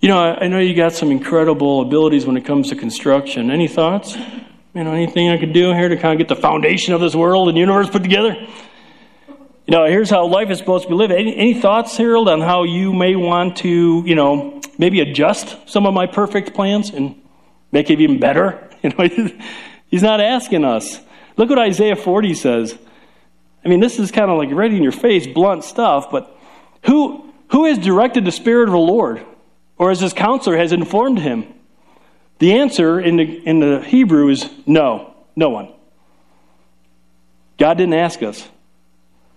[0.00, 3.50] you know, I, I know you got some incredible abilities when it comes to construction.
[3.50, 4.16] Any thoughts?
[4.74, 7.14] You know, anything I could do here to kind of get the foundation of this
[7.14, 8.34] world and universe put together?
[9.66, 11.12] You know, here's how life is supposed to be lived.
[11.12, 15.86] Any, any, thoughts, Harold, on how you may want to, you know, maybe adjust some
[15.86, 17.18] of my perfect plans and
[17.72, 18.60] make it even better?
[18.84, 19.08] You know,
[19.86, 21.00] he's not asking us.
[21.38, 22.78] Look what Isaiah 40 says.
[23.64, 26.36] I mean, this is kind of like right in your face, blunt stuff, but
[26.84, 29.24] who, who has directed the Spirit of the Lord?
[29.76, 31.52] Or as his counselor has informed him?
[32.38, 35.72] The answer in the, in the Hebrew is no, no one.
[37.58, 38.46] God didn't ask us.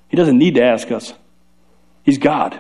[0.10, 1.14] He doesn't need to ask us.
[2.04, 2.60] He's God.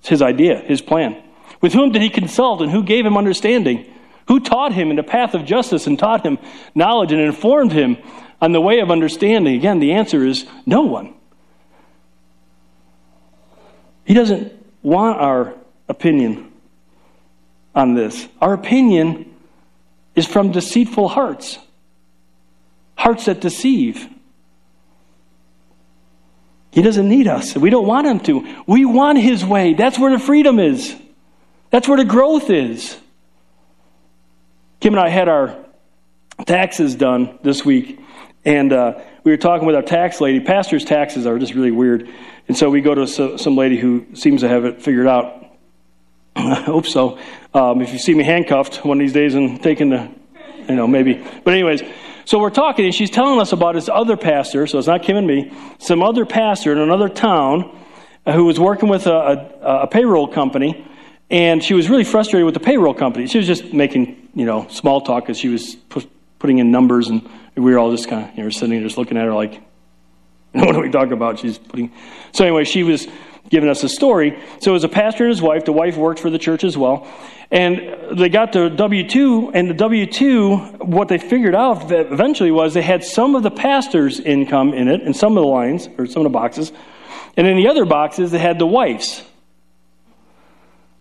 [0.00, 1.22] It's his idea, his plan.
[1.60, 3.92] With whom did he consult and who gave him understanding?
[4.28, 6.38] Who taught him in the path of justice and taught him
[6.74, 7.98] knowledge and informed him
[8.40, 9.54] on the way of understanding?
[9.54, 11.14] Again, the answer is no one.
[14.04, 15.54] He doesn't want our
[15.88, 16.50] opinion
[17.74, 18.28] on this.
[18.40, 19.34] Our opinion
[20.14, 21.58] is from deceitful hearts,
[22.96, 24.08] hearts that deceive.
[26.72, 27.56] He doesn't need us.
[27.56, 28.62] We don't want him to.
[28.66, 29.74] We want his way.
[29.74, 30.94] That's where the freedom is.
[31.70, 32.96] That's where the growth is.
[34.80, 35.56] Kim and I had our
[36.46, 38.00] taxes done this week,
[38.44, 40.40] and uh, we were talking with our tax lady.
[40.40, 42.08] Pastor's taxes are just really weird.
[42.48, 45.44] And so we go to some lady who seems to have it figured out.
[46.36, 47.18] I hope so.
[47.52, 50.10] Um, if you see me handcuffed one of these days and taken to,
[50.68, 51.24] you know, maybe.
[51.44, 51.82] But, anyways,
[52.24, 55.16] so we're talking, and she's telling us about this other pastor, so it's not Kim
[55.16, 57.76] and me, some other pastor in another town
[58.24, 59.12] who was working with a,
[59.62, 60.86] a, a payroll company,
[61.28, 63.26] and she was really frustrated with the payroll company.
[63.26, 65.76] She was just making, you know, small talk because she was
[66.40, 67.22] putting in numbers, and
[67.54, 69.62] we were all just kind of, you know, sitting there just looking at her like,
[70.52, 71.38] what are we talking about?
[71.38, 71.92] She's putting.
[72.32, 73.06] So anyway, she was
[73.50, 74.42] giving us a story.
[74.60, 75.64] So it was a pastor and his wife.
[75.64, 77.06] The wife worked for the church as well.
[77.52, 82.52] And they got the W 2, and the W 2, what they figured out eventually
[82.52, 85.88] was they had some of the pastor's income in it, and some of the lines,
[85.98, 86.72] or some of the boxes.
[87.36, 89.22] And in the other boxes, they had the wife's.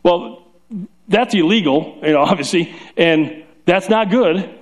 [0.02, 0.48] Well,
[1.08, 4.59] that's illegal, you know, obviously, and that's not good.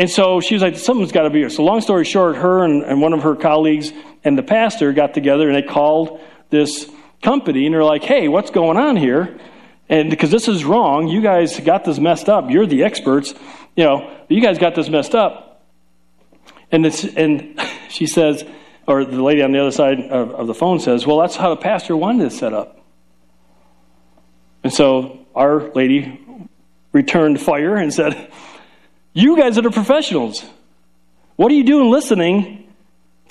[0.00, 1.50] And so she was like, something's got to be here.
[1.50, 3.92] So, long story short, her and, and one of her colleagues
[4.24, 6.90] and the pastor got together and they called this
[7.22, 9.38] company and they're like, hey, what's going on here?
[9.90, 12.50] And because this is wrong, you guys got this messed up.
[12.50, 13.34] You're the experts.
[13.76, 15.66] You know, you guys got this messed up.
[16.72, 17.60] And, and
[17.90, 18.42] she says,
[18.86, 21.50] or the lady on the other side of, of the phone says, well, that's how
[21.50, 22.80] the pastor wanted it set up.
[24.64, 26.26] And so our lady
[26.94, 28.32] returned fire and said,
[29.12, 30.44] You guys that are professionals.
[31.36, 32.72] What are you doing listening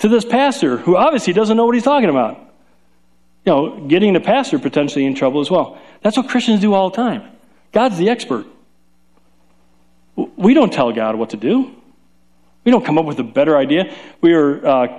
[0.00, 2.38] to this pastor who obviously doesn't know what he's talking about?
[3.46, 5.78] You know, getting the pastor potentially in trouble as well.
[6.02, 7.30] That's what Christians do all the time.
[7.72, 8.46] God's the expert.
[10.36, 11.70] We don't tell God what to do.
[12.64, 13.94] We don't come up with a better idea.
[14.20, 14.98] We were, uh,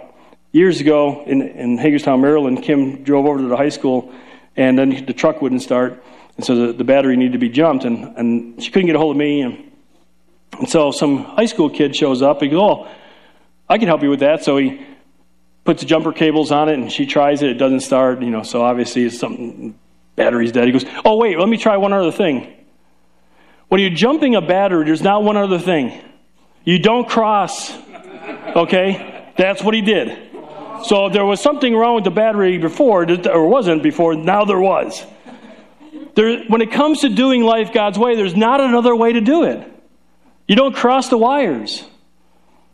[0.52, 4.12] years ago in, in Hagerstown, Maryland, Kim drove over to the high school,
[4.56, 6.04] and then the truck wouldn't start.
[6.38, 9.00] And so the, the battery needed to be jumped, and, and she couldn't get a
[9.00, 9.41] hold of me.
[9.41, 9.70] And,
[10.62, 12.39] and so some high school kid shows up.
[12.39, 12.88] He goes, Oh,
[13.67, 14.43] I can help you with that.
[14.43, 14.86] So he
[15.63, 17.50] puts jumper cables on it, and she tries it.
[17.50, 19.74] It doesn't start, you know, so obviously it's something,
[20.15, 20.65] battery's dead.
[20.65, 22.54] He goes, Oh, wait, let me try one other thing.
[23.69, 26.00] When you're jumping a battery, there's not one other thing.
[26.63, 27.74] You don't cross,
[28.56, 29.32] okay?
[29.36, 30.30] That's what he did.
[30.84, 34.60] So if there was something wrong with the battery before, or wasn't before, now there
[34.60, 35.04] was.
[36.13, 39.45] There, when it comes to doing life God's way, there's not another way to do
[39.45, 39.70] it.
[40.51, 41.81] You don't cross the wires.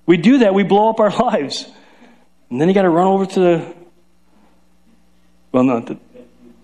[0.07, 1.69] We do that, we blow up our lives.
[2.49, 3.75] And then you got to run over to the.
[5.51, 5.99] Well, no, the,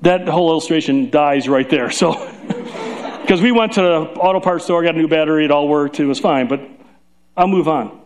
[0.01, 1.91] that whole illustration dies right there.
[1.91, 2.13] So,
[3.21, 5.99] because we went to the auto parts store, got a new battery, it all worked,
[5.99, 6.47] it was fine.
[6.47, 6.61] But
[7.37, 8.01] I'll move on.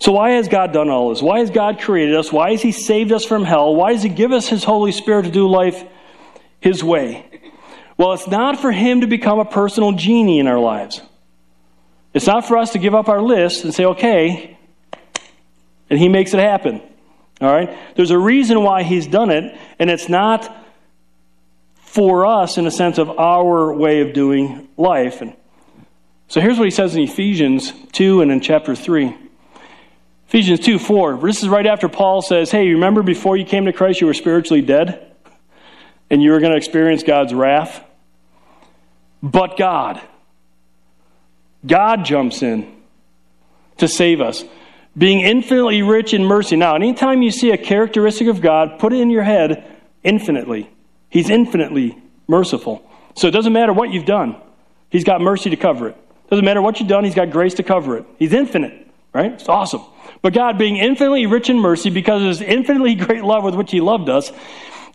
[0.00, 1.22] So, why has God done all this?
[1.22, 2.32] Why has God created us?
[2.32, 3.72] Why has He saved us from hell?
[3.76, 5.80] Why does He give us His Holy Spirit to do life
[6.60, 7.24] his way.
[7.98, 11.02] Well, it's not for him to become a personal genie in our lives.
[12.14, 14.56] It's not for us to give up our list and say, okay,
[15.90, 16.80] and he makes it happen.
[17.40, 17.76] All right?
[17.96, 20.56] There's a reason why he's done it, and it's not
[21.74, 25.20] for us in a sense of our way of doing life.
[25.20, 25.34] And
[26.28, 29.14] so here's what he says in Ephesians 2 and in chapter 3.
[30.28, 31.16] Ephesians 2 4.
[31.16, 34.14] This is right after Paul says, Hey, remember before you came to Christ, you were
[34.14, 35.08] spiritually dead?
[36.10, 37.84] and you were going to experience God's wrath.
[39.22, 40.00] But God,
[41.66, 42.76] God jumps in
[43.78, 44.44] to save us,
[44.96, 46.56] being infinitely rich in mercy.
[46.56, 50.70] Now, anytime you see a characteristic of God, put it in your head infinitely.
[51.08, 52.88] He's infinitely merciful.
[53.14, 54.36] So it doesn't matter what you've done,
[54.90, 55.96] He's got mercy to cover it.
[56.30, 58.06] Doesn't matter what you've done, He's got grace to cover it.
[58.18, 59.32] He's infinite, right?
[59.32, 59.82] It's awesome.
[60.22, 63.70] But God, being infinitely rich in mercy, because of His infinitely great love with which
[63.70, 64.32] He loved us,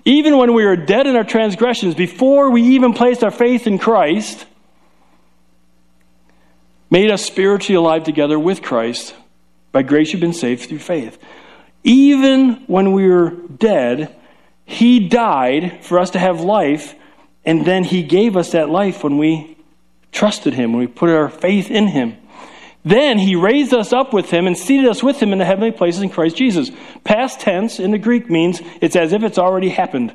[0.06, 3.80] even when we were dead in our transgressions, before we even placed our faith in
[3.80, 4.46] Christ,
[6.90, 9.16] made us spiritually alive together with Christ.
[9.72, 11.18] By grace, you've been saved through faith.
[11.84, 14.16] Even when we were dead,
[14.66, 16.96] He died for us to have life,
[17.46, 19.58] and then He gave us that life when we
[20.12, 22.18] trusted Him, when we put our faith in Him.
[22.86, 25.72] Then he raised us up with him and seated us with him in the heavenly
[25.72, 26.70] places in Christ Jesus.
[27.04, 30.14] Past tense in the Greek means it's as if it's already happened.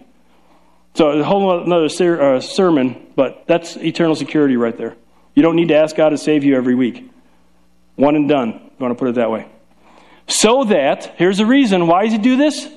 [0.94, 4.96] So a whole another ser- uh, sermon, but that's eternal security right there.
[5.34, 7.10] You don't need to ask God to save you every week.
[7.96, 8.48] One and done.
[8.48, 9.46] You want to put it that way.
[10.26, 11.86] So that, here's the reason.
[11.86, 12.68] Why does he do this?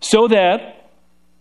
[0.00, 0.90] So that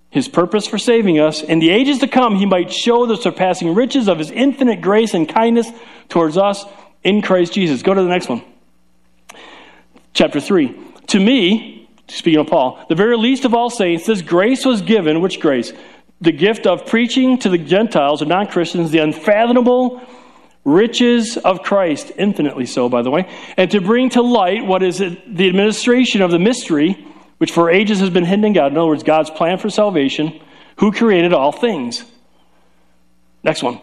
[0.10, 3.76] his purpose for saving us, in the ages to come, he might show the surpassing
[3.76, 5.70] riches of his infinite grace and kindness
[6.08, 6.66] towards us
[7.04, 7.82] in Christ Jesus.
[7.82, 8.44] Go to the next one.
[10.14, 10.76] Chapter 3.
[11.08, 15.22] To me, speaking of Paul, the very least of all saints, this grace was given.
[15.22, 15.74] Which grace?
[16.22, 20.02] The gift of preaching to the Gentiles or non Christians the unfathomable
[20.66, 25.00] riches of Christ, infinitely so, by the way, and to bring to light what is
[25.00, 27.06] the administration of the mystery
[27.40, 28.72] which for ages has been hidden in God.
[28.72, 30.40] In other words, God's plan for salvation,
[30.78, 32.04] who created all things.
[33.44, 33.82] Next one.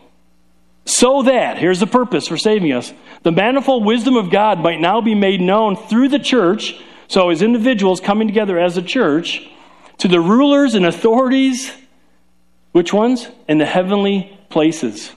[0.87, 5.01] So that, here's the purpose for saving us, the manifold wisdom of God might now
[5.01, 9.47] be made known through the church, so as individuals coming together as a church,
[9.99, 11.73] to the rulers and authorities,
[12.71, 13.29] which ones?
[13.49, 15.11] In the heavenly places.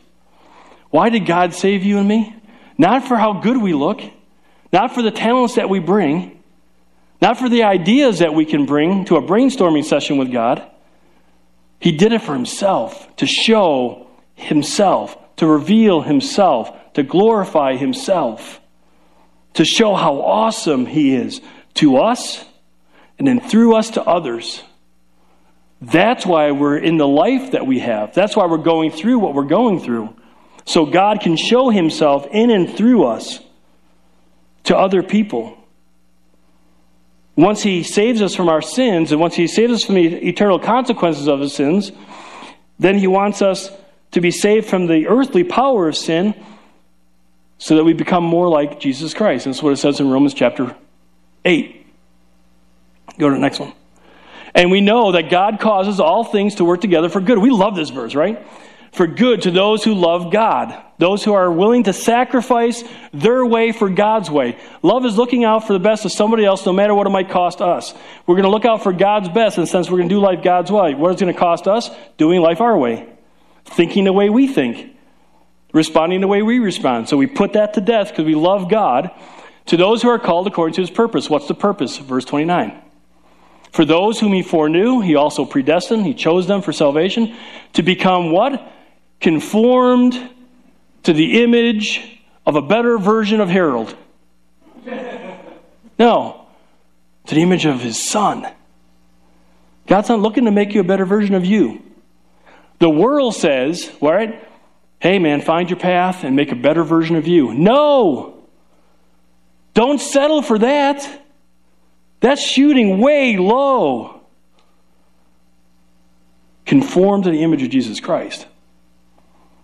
[0.89, 2.35] Why did God save you and me?
[2.77, 4.01] Not for how good we look,
[4.73, 6.41] not for the talents that we bring,
[7.21, 10.65] not for the ideas that we can bring to a brainstorming session with God.
[11.79, 18.59] He did it for himself, to show himself, to reveal himself, to glorify himself,
[19.53, 21.41] to show how awesome he is
[21.75, 22.43] to us
[23.17, 24.61] and then through us to others.
[25.81, 28.13] That's why we're in the life that we have.
[28.13, 30.15] That's why we're going through what we're going through.
[30.65, 33.39] So God can show himself in and through us
[34.65, 35.57] to other people
[37.39, 40.59] once he saves us from our sins and once he saves us from the eternal
[40.59, 41.89] consequences of his sins,
[42.79, 43.71] then he wants us
[44.11, 46.33] to be saved from the earthly power of sin
[47.57, 49.45] so that we become more like Jesus Christ.
[49.45, 50.75] That's what it says in Romans chapter
[51.45, 51.85] 8.
[53.17, 53.73] Go to the next one.
[54.55, 57.37] And we know that God causes all things to work together for good.
[57.37, 58.45] We love this verse, right?
[58.93, 62.83] For good to those who love God those who are willing to sacrifice
[63.13, 64.59] their way for God's way.
[64.83, 67.29] Love is looking out for the best of somebody else, no matter what it might
[67.29, 67.93] cost us.
[68.27, 70.43] We're going to look out for God's best and since we're going to do life
[70.43, 70.93] God's way.
[70.93, 71.89] What is it going to cost us?
[72.17, 73.07] Doing life our way,
[73.71, 74.95] thinking the way we think,
[75.73, 77.09] responding the way we respond.
[77.09, 79.11] So we put that to death because we love God.
[79.67, 81.29] To those who are called according to his purpose.
[81.29, 81.97] What's the purpose?
[81.97, 82.81] Verse 29.
[83.71, 87.35] For those whom he foreknew, he also predestined, he chose them for salvation,
[87.73, 88.71] to become what?
[89.21, 90.29] Conformed
[91.03, 93.95] to the image of a better version of Harold.
[95.99, 96.47] No,
[97.27, 98.47] to the image of his son.
[99.85, 101.83] God's not looking to make you a better version of you.
[102.79, 104.47] The world says, right?
[104.99, 107.53] Hey, man, find your path and make a better version of you.
[107.53, 108.43] No!
[109.73, 111.21] Don't settle for that.
[112.19, 114.21] That's shooting way low.
[116.65, 118.45] Conform to the image of Jesus Christ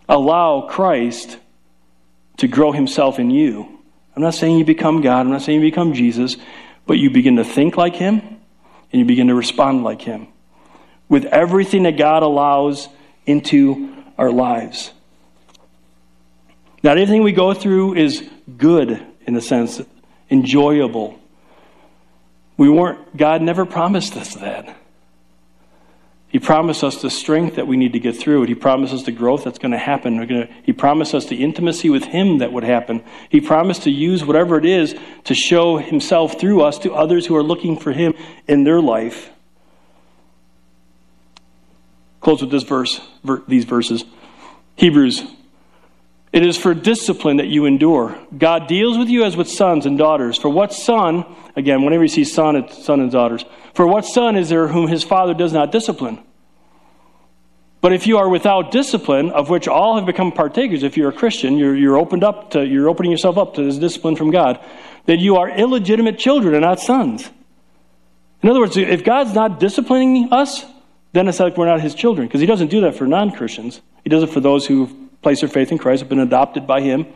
[0.07, 1.37] allow Christ
[2.37, 3.79] to grow himself in you.
[4.15, 6.37] I'm not saying you become God, I'm not saying you become Jesus,
[6.85, 10.27] but you begin to think like him and you begin to respond like him
[11.09, 12.87] with everything that God allows
[13.25, 14.91] into our lives.
[16.83, 18.23] Not everything we go through is
[18.57, 19.81] good in a sense,
[20.29, 21.19] enjoyable.
[22.57, 24.77] We weren't, God never promised us that.
[26.27, 28.49] He promised us the strength that we need to get through it.
[28.49, 30.17] He promised us the growth that's going to happen.
[30.27, 33.03] Gonna, he promised us the intimacy with Him that would happen.
[33.29, 37.35] He promised to use whatever it is to show Himself through us to others who
[37.37, 38.15] are looking for Him
[38.47, 39.29] in their life.
[42.25, 44.03] Close with this verse, ver, these verses.
[44.77, 45.21] Hebrews.
[46.33, 48.17] It is for discipline that you endure.
[48.35, 50.35] God deals with you as with sons and daughters.
[50.35, 51.23] For what son,
[51.55, 53.45] again, whenever you see son, it's son and daughters.
[53.75, 56.17] For what son is there whom his father does not discipline?
[57.79, 61.13] But if you are without discipline, of which all have become partakers, if you're a
[61.13, 64.59] Christian, you're, you're opened up to, you're opening yourself up to this discipline from God,
[65.05, 67.29] then you are illegitimate children and not sons.
[68.41, 70.65] In other words, if God's not disciplining us,
[71.15, 73.81] then it's like we're not his children, because he doesn't do that for non Christians.
[74.03, 76.81] He does it for those who place their faith in Christ, have been adopted by
[76.81, 77.07] him.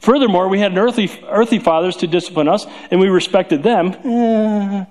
[0.00, 3.94] Furthermore, we had earthly, earthly fathers to discipline us, and we respected them.
[4.04, 4.84] Eh.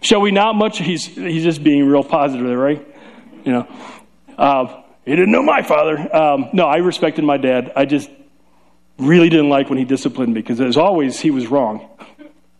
[0.00, 0.78] Shall we not much?
[0.78, 2.84] He's, he's just being real positive there, right?
[3.44, 3.68] You know.
[4.36, 6.14] Uh, he didn't know my father.
[6.14, 7.72] Um, no, I respected my dad.
[7.76, 8.10] I just
[8.98, 11.88] really didn't like when he disciplined me because, as always, he was wrong.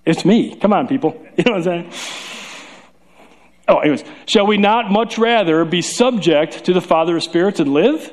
[0.05, 0.57] It's me.
[0.57, 1.27] Come on, people.
[1.37, 2.40] You know what I'm saying?
[3.71, 4.03] Oh, anyways.
[4.27, 8.13] Shall we not much rather be subject to the Father of spirits and live?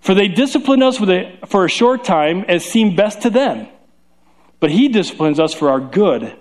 [0.00, 3.68] For they discipline us a, for a short time as seemed best to them.
[4.58, 6.34] But he disciplines us for our good,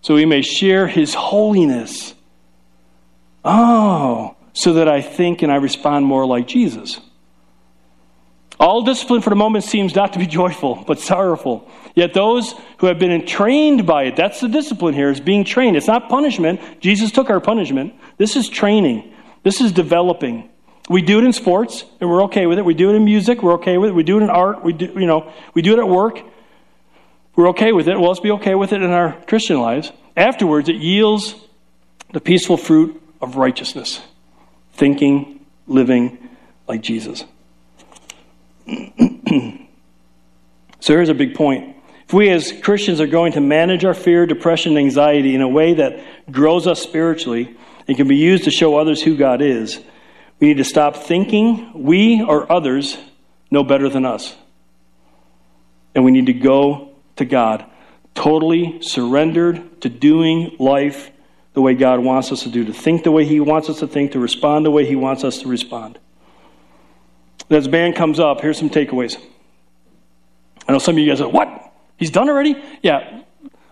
[0.00, 2.14] so we may share his holiness.
[3.44, 6.98] Oh, so that I think and I respond more like Jesus.
[8.60, 11.68] All discipline for the moment seems not to be joyful, but sorrowful.
[11.94, 15.76] Yet those who have been trained by it, that's the discipline here, is being trained.
[15.76, 16.60] It's not punishment.
[16.80, 17.94] Jesus took our punishment.
[18.16, 19.12] This is training.
[19.42, 20.50] This is developing.
[20.88, 22.64] We do it in sports, and we're okay with it.
[22.64, 23.94] We do it in music, we're okay with it.
[23.94, 26.20] We do it in art, we do, you know, we do it at work.
[27.36, 27.98] We're okay with it.
[27.98, 29.90] Well, let's be okay with it in our Christian lives.
[30.16, 31.34] Afterwards, it yields
[32.12, 34.00] the peaceful fruit of righteousness,
[34.74, 36.28] thinking, living
[36.68, 37.24] like Jesus.
[40.80, 41.76] so here's a big point.
[42.06, 45.74] If we as Christians are going to manage our fear, depression, anxiety in a way
[45.74, 47.56] that grows us spiritually
[47.88, 49.80] and can be used to show others who God is,
[50.40, 52.98] we need to stop thinking we or others
[53.50, 54.34] know better than us.
[55.94, 57.64] And we need to go to God,
[58.14, 61.10] totally surrendered to doing life
[61.54, 63.86] the way God wants us to do, to think the way He wants us to
[63.86, 65.98] think, to respond the way He wants us to respond.
[67.54, 69.16] As the band comes up, here's some takeaways.
[70.66, 71.72] I know some of you guys are, what?
[71.96, 72.60] He's done already?
[72.82, 73.22] Yeah.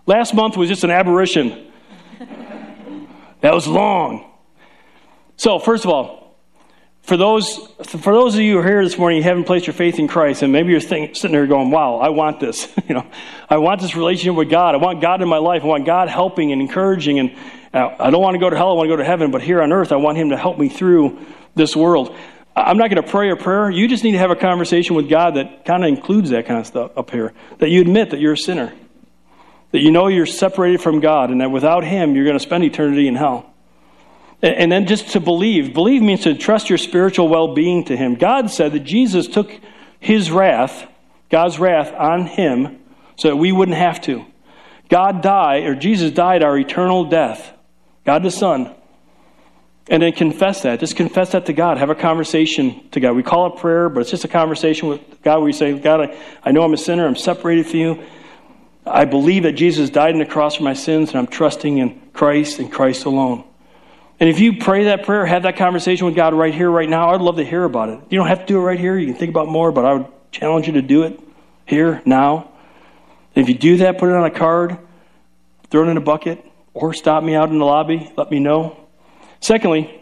[0.05, 1.71] Last month was just an aberration.
[3.41, 4.31] that was long.
[5.35, 6.37] So, first of all,
[7.01, 9.73] for those, for those of you who are here this morning, you haven't placed your
[9.73, 12.71] faith in Christ, and maybe you're think, sitting there going, wow, I want this.
[12.87, 13.05] you know,
[13.49, 14.75] I want this relationship with God.
[14.75, 15.63] I want God in my life.
[15.63, 17.19] I want God helping and encouraging.
[17.19, 17.35] And
[17.73, 18.71] uh, I don't want to go to hell.
[18.71, 19.31] I want to go to heaven.
[19.31, 21.19] But here on earth, I want Him to help me through
[21.55, 22.15] this world.
[22.55, 23.69] I'm not going to pray a prayer.
[23.69, 26.59] You just need to have a conversation with God that kind of includes that kind
[26.59, 27.33] of stuff up here.
[27.57, 28.73] That you admit that you're a sinner.
[29.71, 32.63] That you know you're separated from God, and that without Him, you're going to spend
[32.63, 33.51] eternity in hell.
[34.43, 35.73] And then just to believe.
[35.73, 38.15] Believe means to trust your spiritual well being to Him.
[38.15, 39.51] God said that Jesus took
[39.99, 40.87] His wrath,
[41.29, 42.79] God's wrath, on Him
[43.15, 44.25] so that we wouldn't have to.
[44.89, 47.51] God died, or Jesus died our eternal death.
[48.05, 48.75] God the Son.
[49.89, 50.79] And then confess that.
[50.79, 51.77] Just confess that to God.
[51.77, 53.13] Have a conversation to God.
[53.13, 56.01] We call it prayer, but it's just a conversation with God where you say, God,
[56.01, 57.05] I, I know I'm a sinner.
[57.05, 58.03] I'm separated from you.
[58.85, 62.01] I believe that Jesus died on the cross for my sins, and I'm trusting in
[62.13, 63.43] Christ and Christ alone.
[64.19, 67.09] And if you pray that prayer, have that conversation with God right here, right now,
[67.09, 67.99] I'd love to hear about it.
[68.09, 68.97] You don't have to do it right here.
[68.97, 71.19] You can think about more, but I would challenge you to do it
[71.65, 72.51] here, now.
[73.35, 74.77] And if you do that, put it on a card,
[75.69, 78.11] throw it in a bucket, or stop me out in the lobby.
[78.15, 78.82] Let me know.
[79.43, 80.01] Secondly,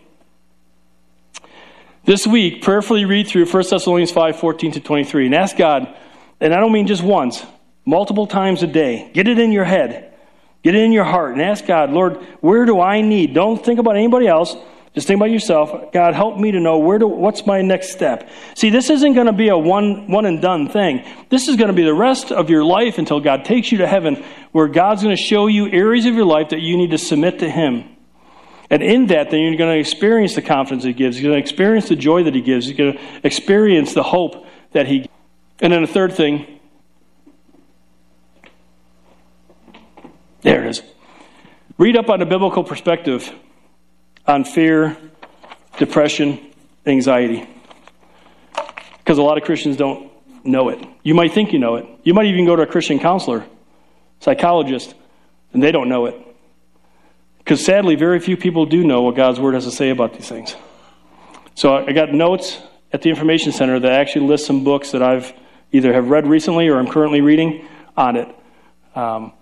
[2.05, 5.97] this week, prayerfully read through 1 Thessalonians 5 14 to 23 and ask God,
[6.39, 7.43] and I don't mean just once,
[7.83, 9.09] multiple times a day.
[9.15, 10.13] Get it in your head.
[10.61, 13.33] Get it in your heart and ask God, Lord, where do I need?
[13.33, 14.55] Don't think about anybody else.
[14.93, 15.91] Just think about yourself.
[15.91, 18.29] God, help me to know where to, what's my next step.
[18.53, 21.03] See, this isn't going to be a one, one and done thing.
[21.29, 23.87] This is going to be the rest of your life until God takes you to
[23.87, 26.99] heaven, where God's going to show you areas of your life that you need to
[26.99, 27.90] submit to Him.
[28.71, 31.19] And in that, then you're going to experience the confidence He gives.
[31.19, 32.67] You're going to experience the joy that He gives.
[32.67, 35.09] You're going to experience the hope that He gives.
[35.59, 36.59] And then the third thing
[40.41, 40.81] There it is.
[41.77, 43.31] Read up on a biblical perspective
[44.25, 44.97] on fear,
[45.77, 46.39] depression,
[46.85, 47.47] anxiety.
[48.97, 50.11] Because a lot of Christians don't
[50.43, 50.83] know it.
[51.03, 51.87] You might think you know it.
[52.03, 53.45] You might even go to a Christian counselor,
[54.19, 54.95] psychologist,
[55.53, 56.15] and they don't know it.
[57.43, 60.29] Because sadly, very few people do know what God's Word has to say about these
[60.29, 60.55] things.
[61.55, 62.61] So I got notes
[62.93, 65.33] at the Information Center that actually list some books that I've
[65.71, 67.67] either have read recently or I'm currently reading
[67.97, 68.35] on it.
[68.95, 69.33] Um,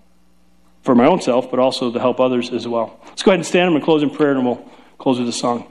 [0.82, 2.98] for my own self, but also to help others as well.
[3.06, 4.64] Let's go ahead and stand and close in prayer, and we'll
[4.98, 5.70] close with a song.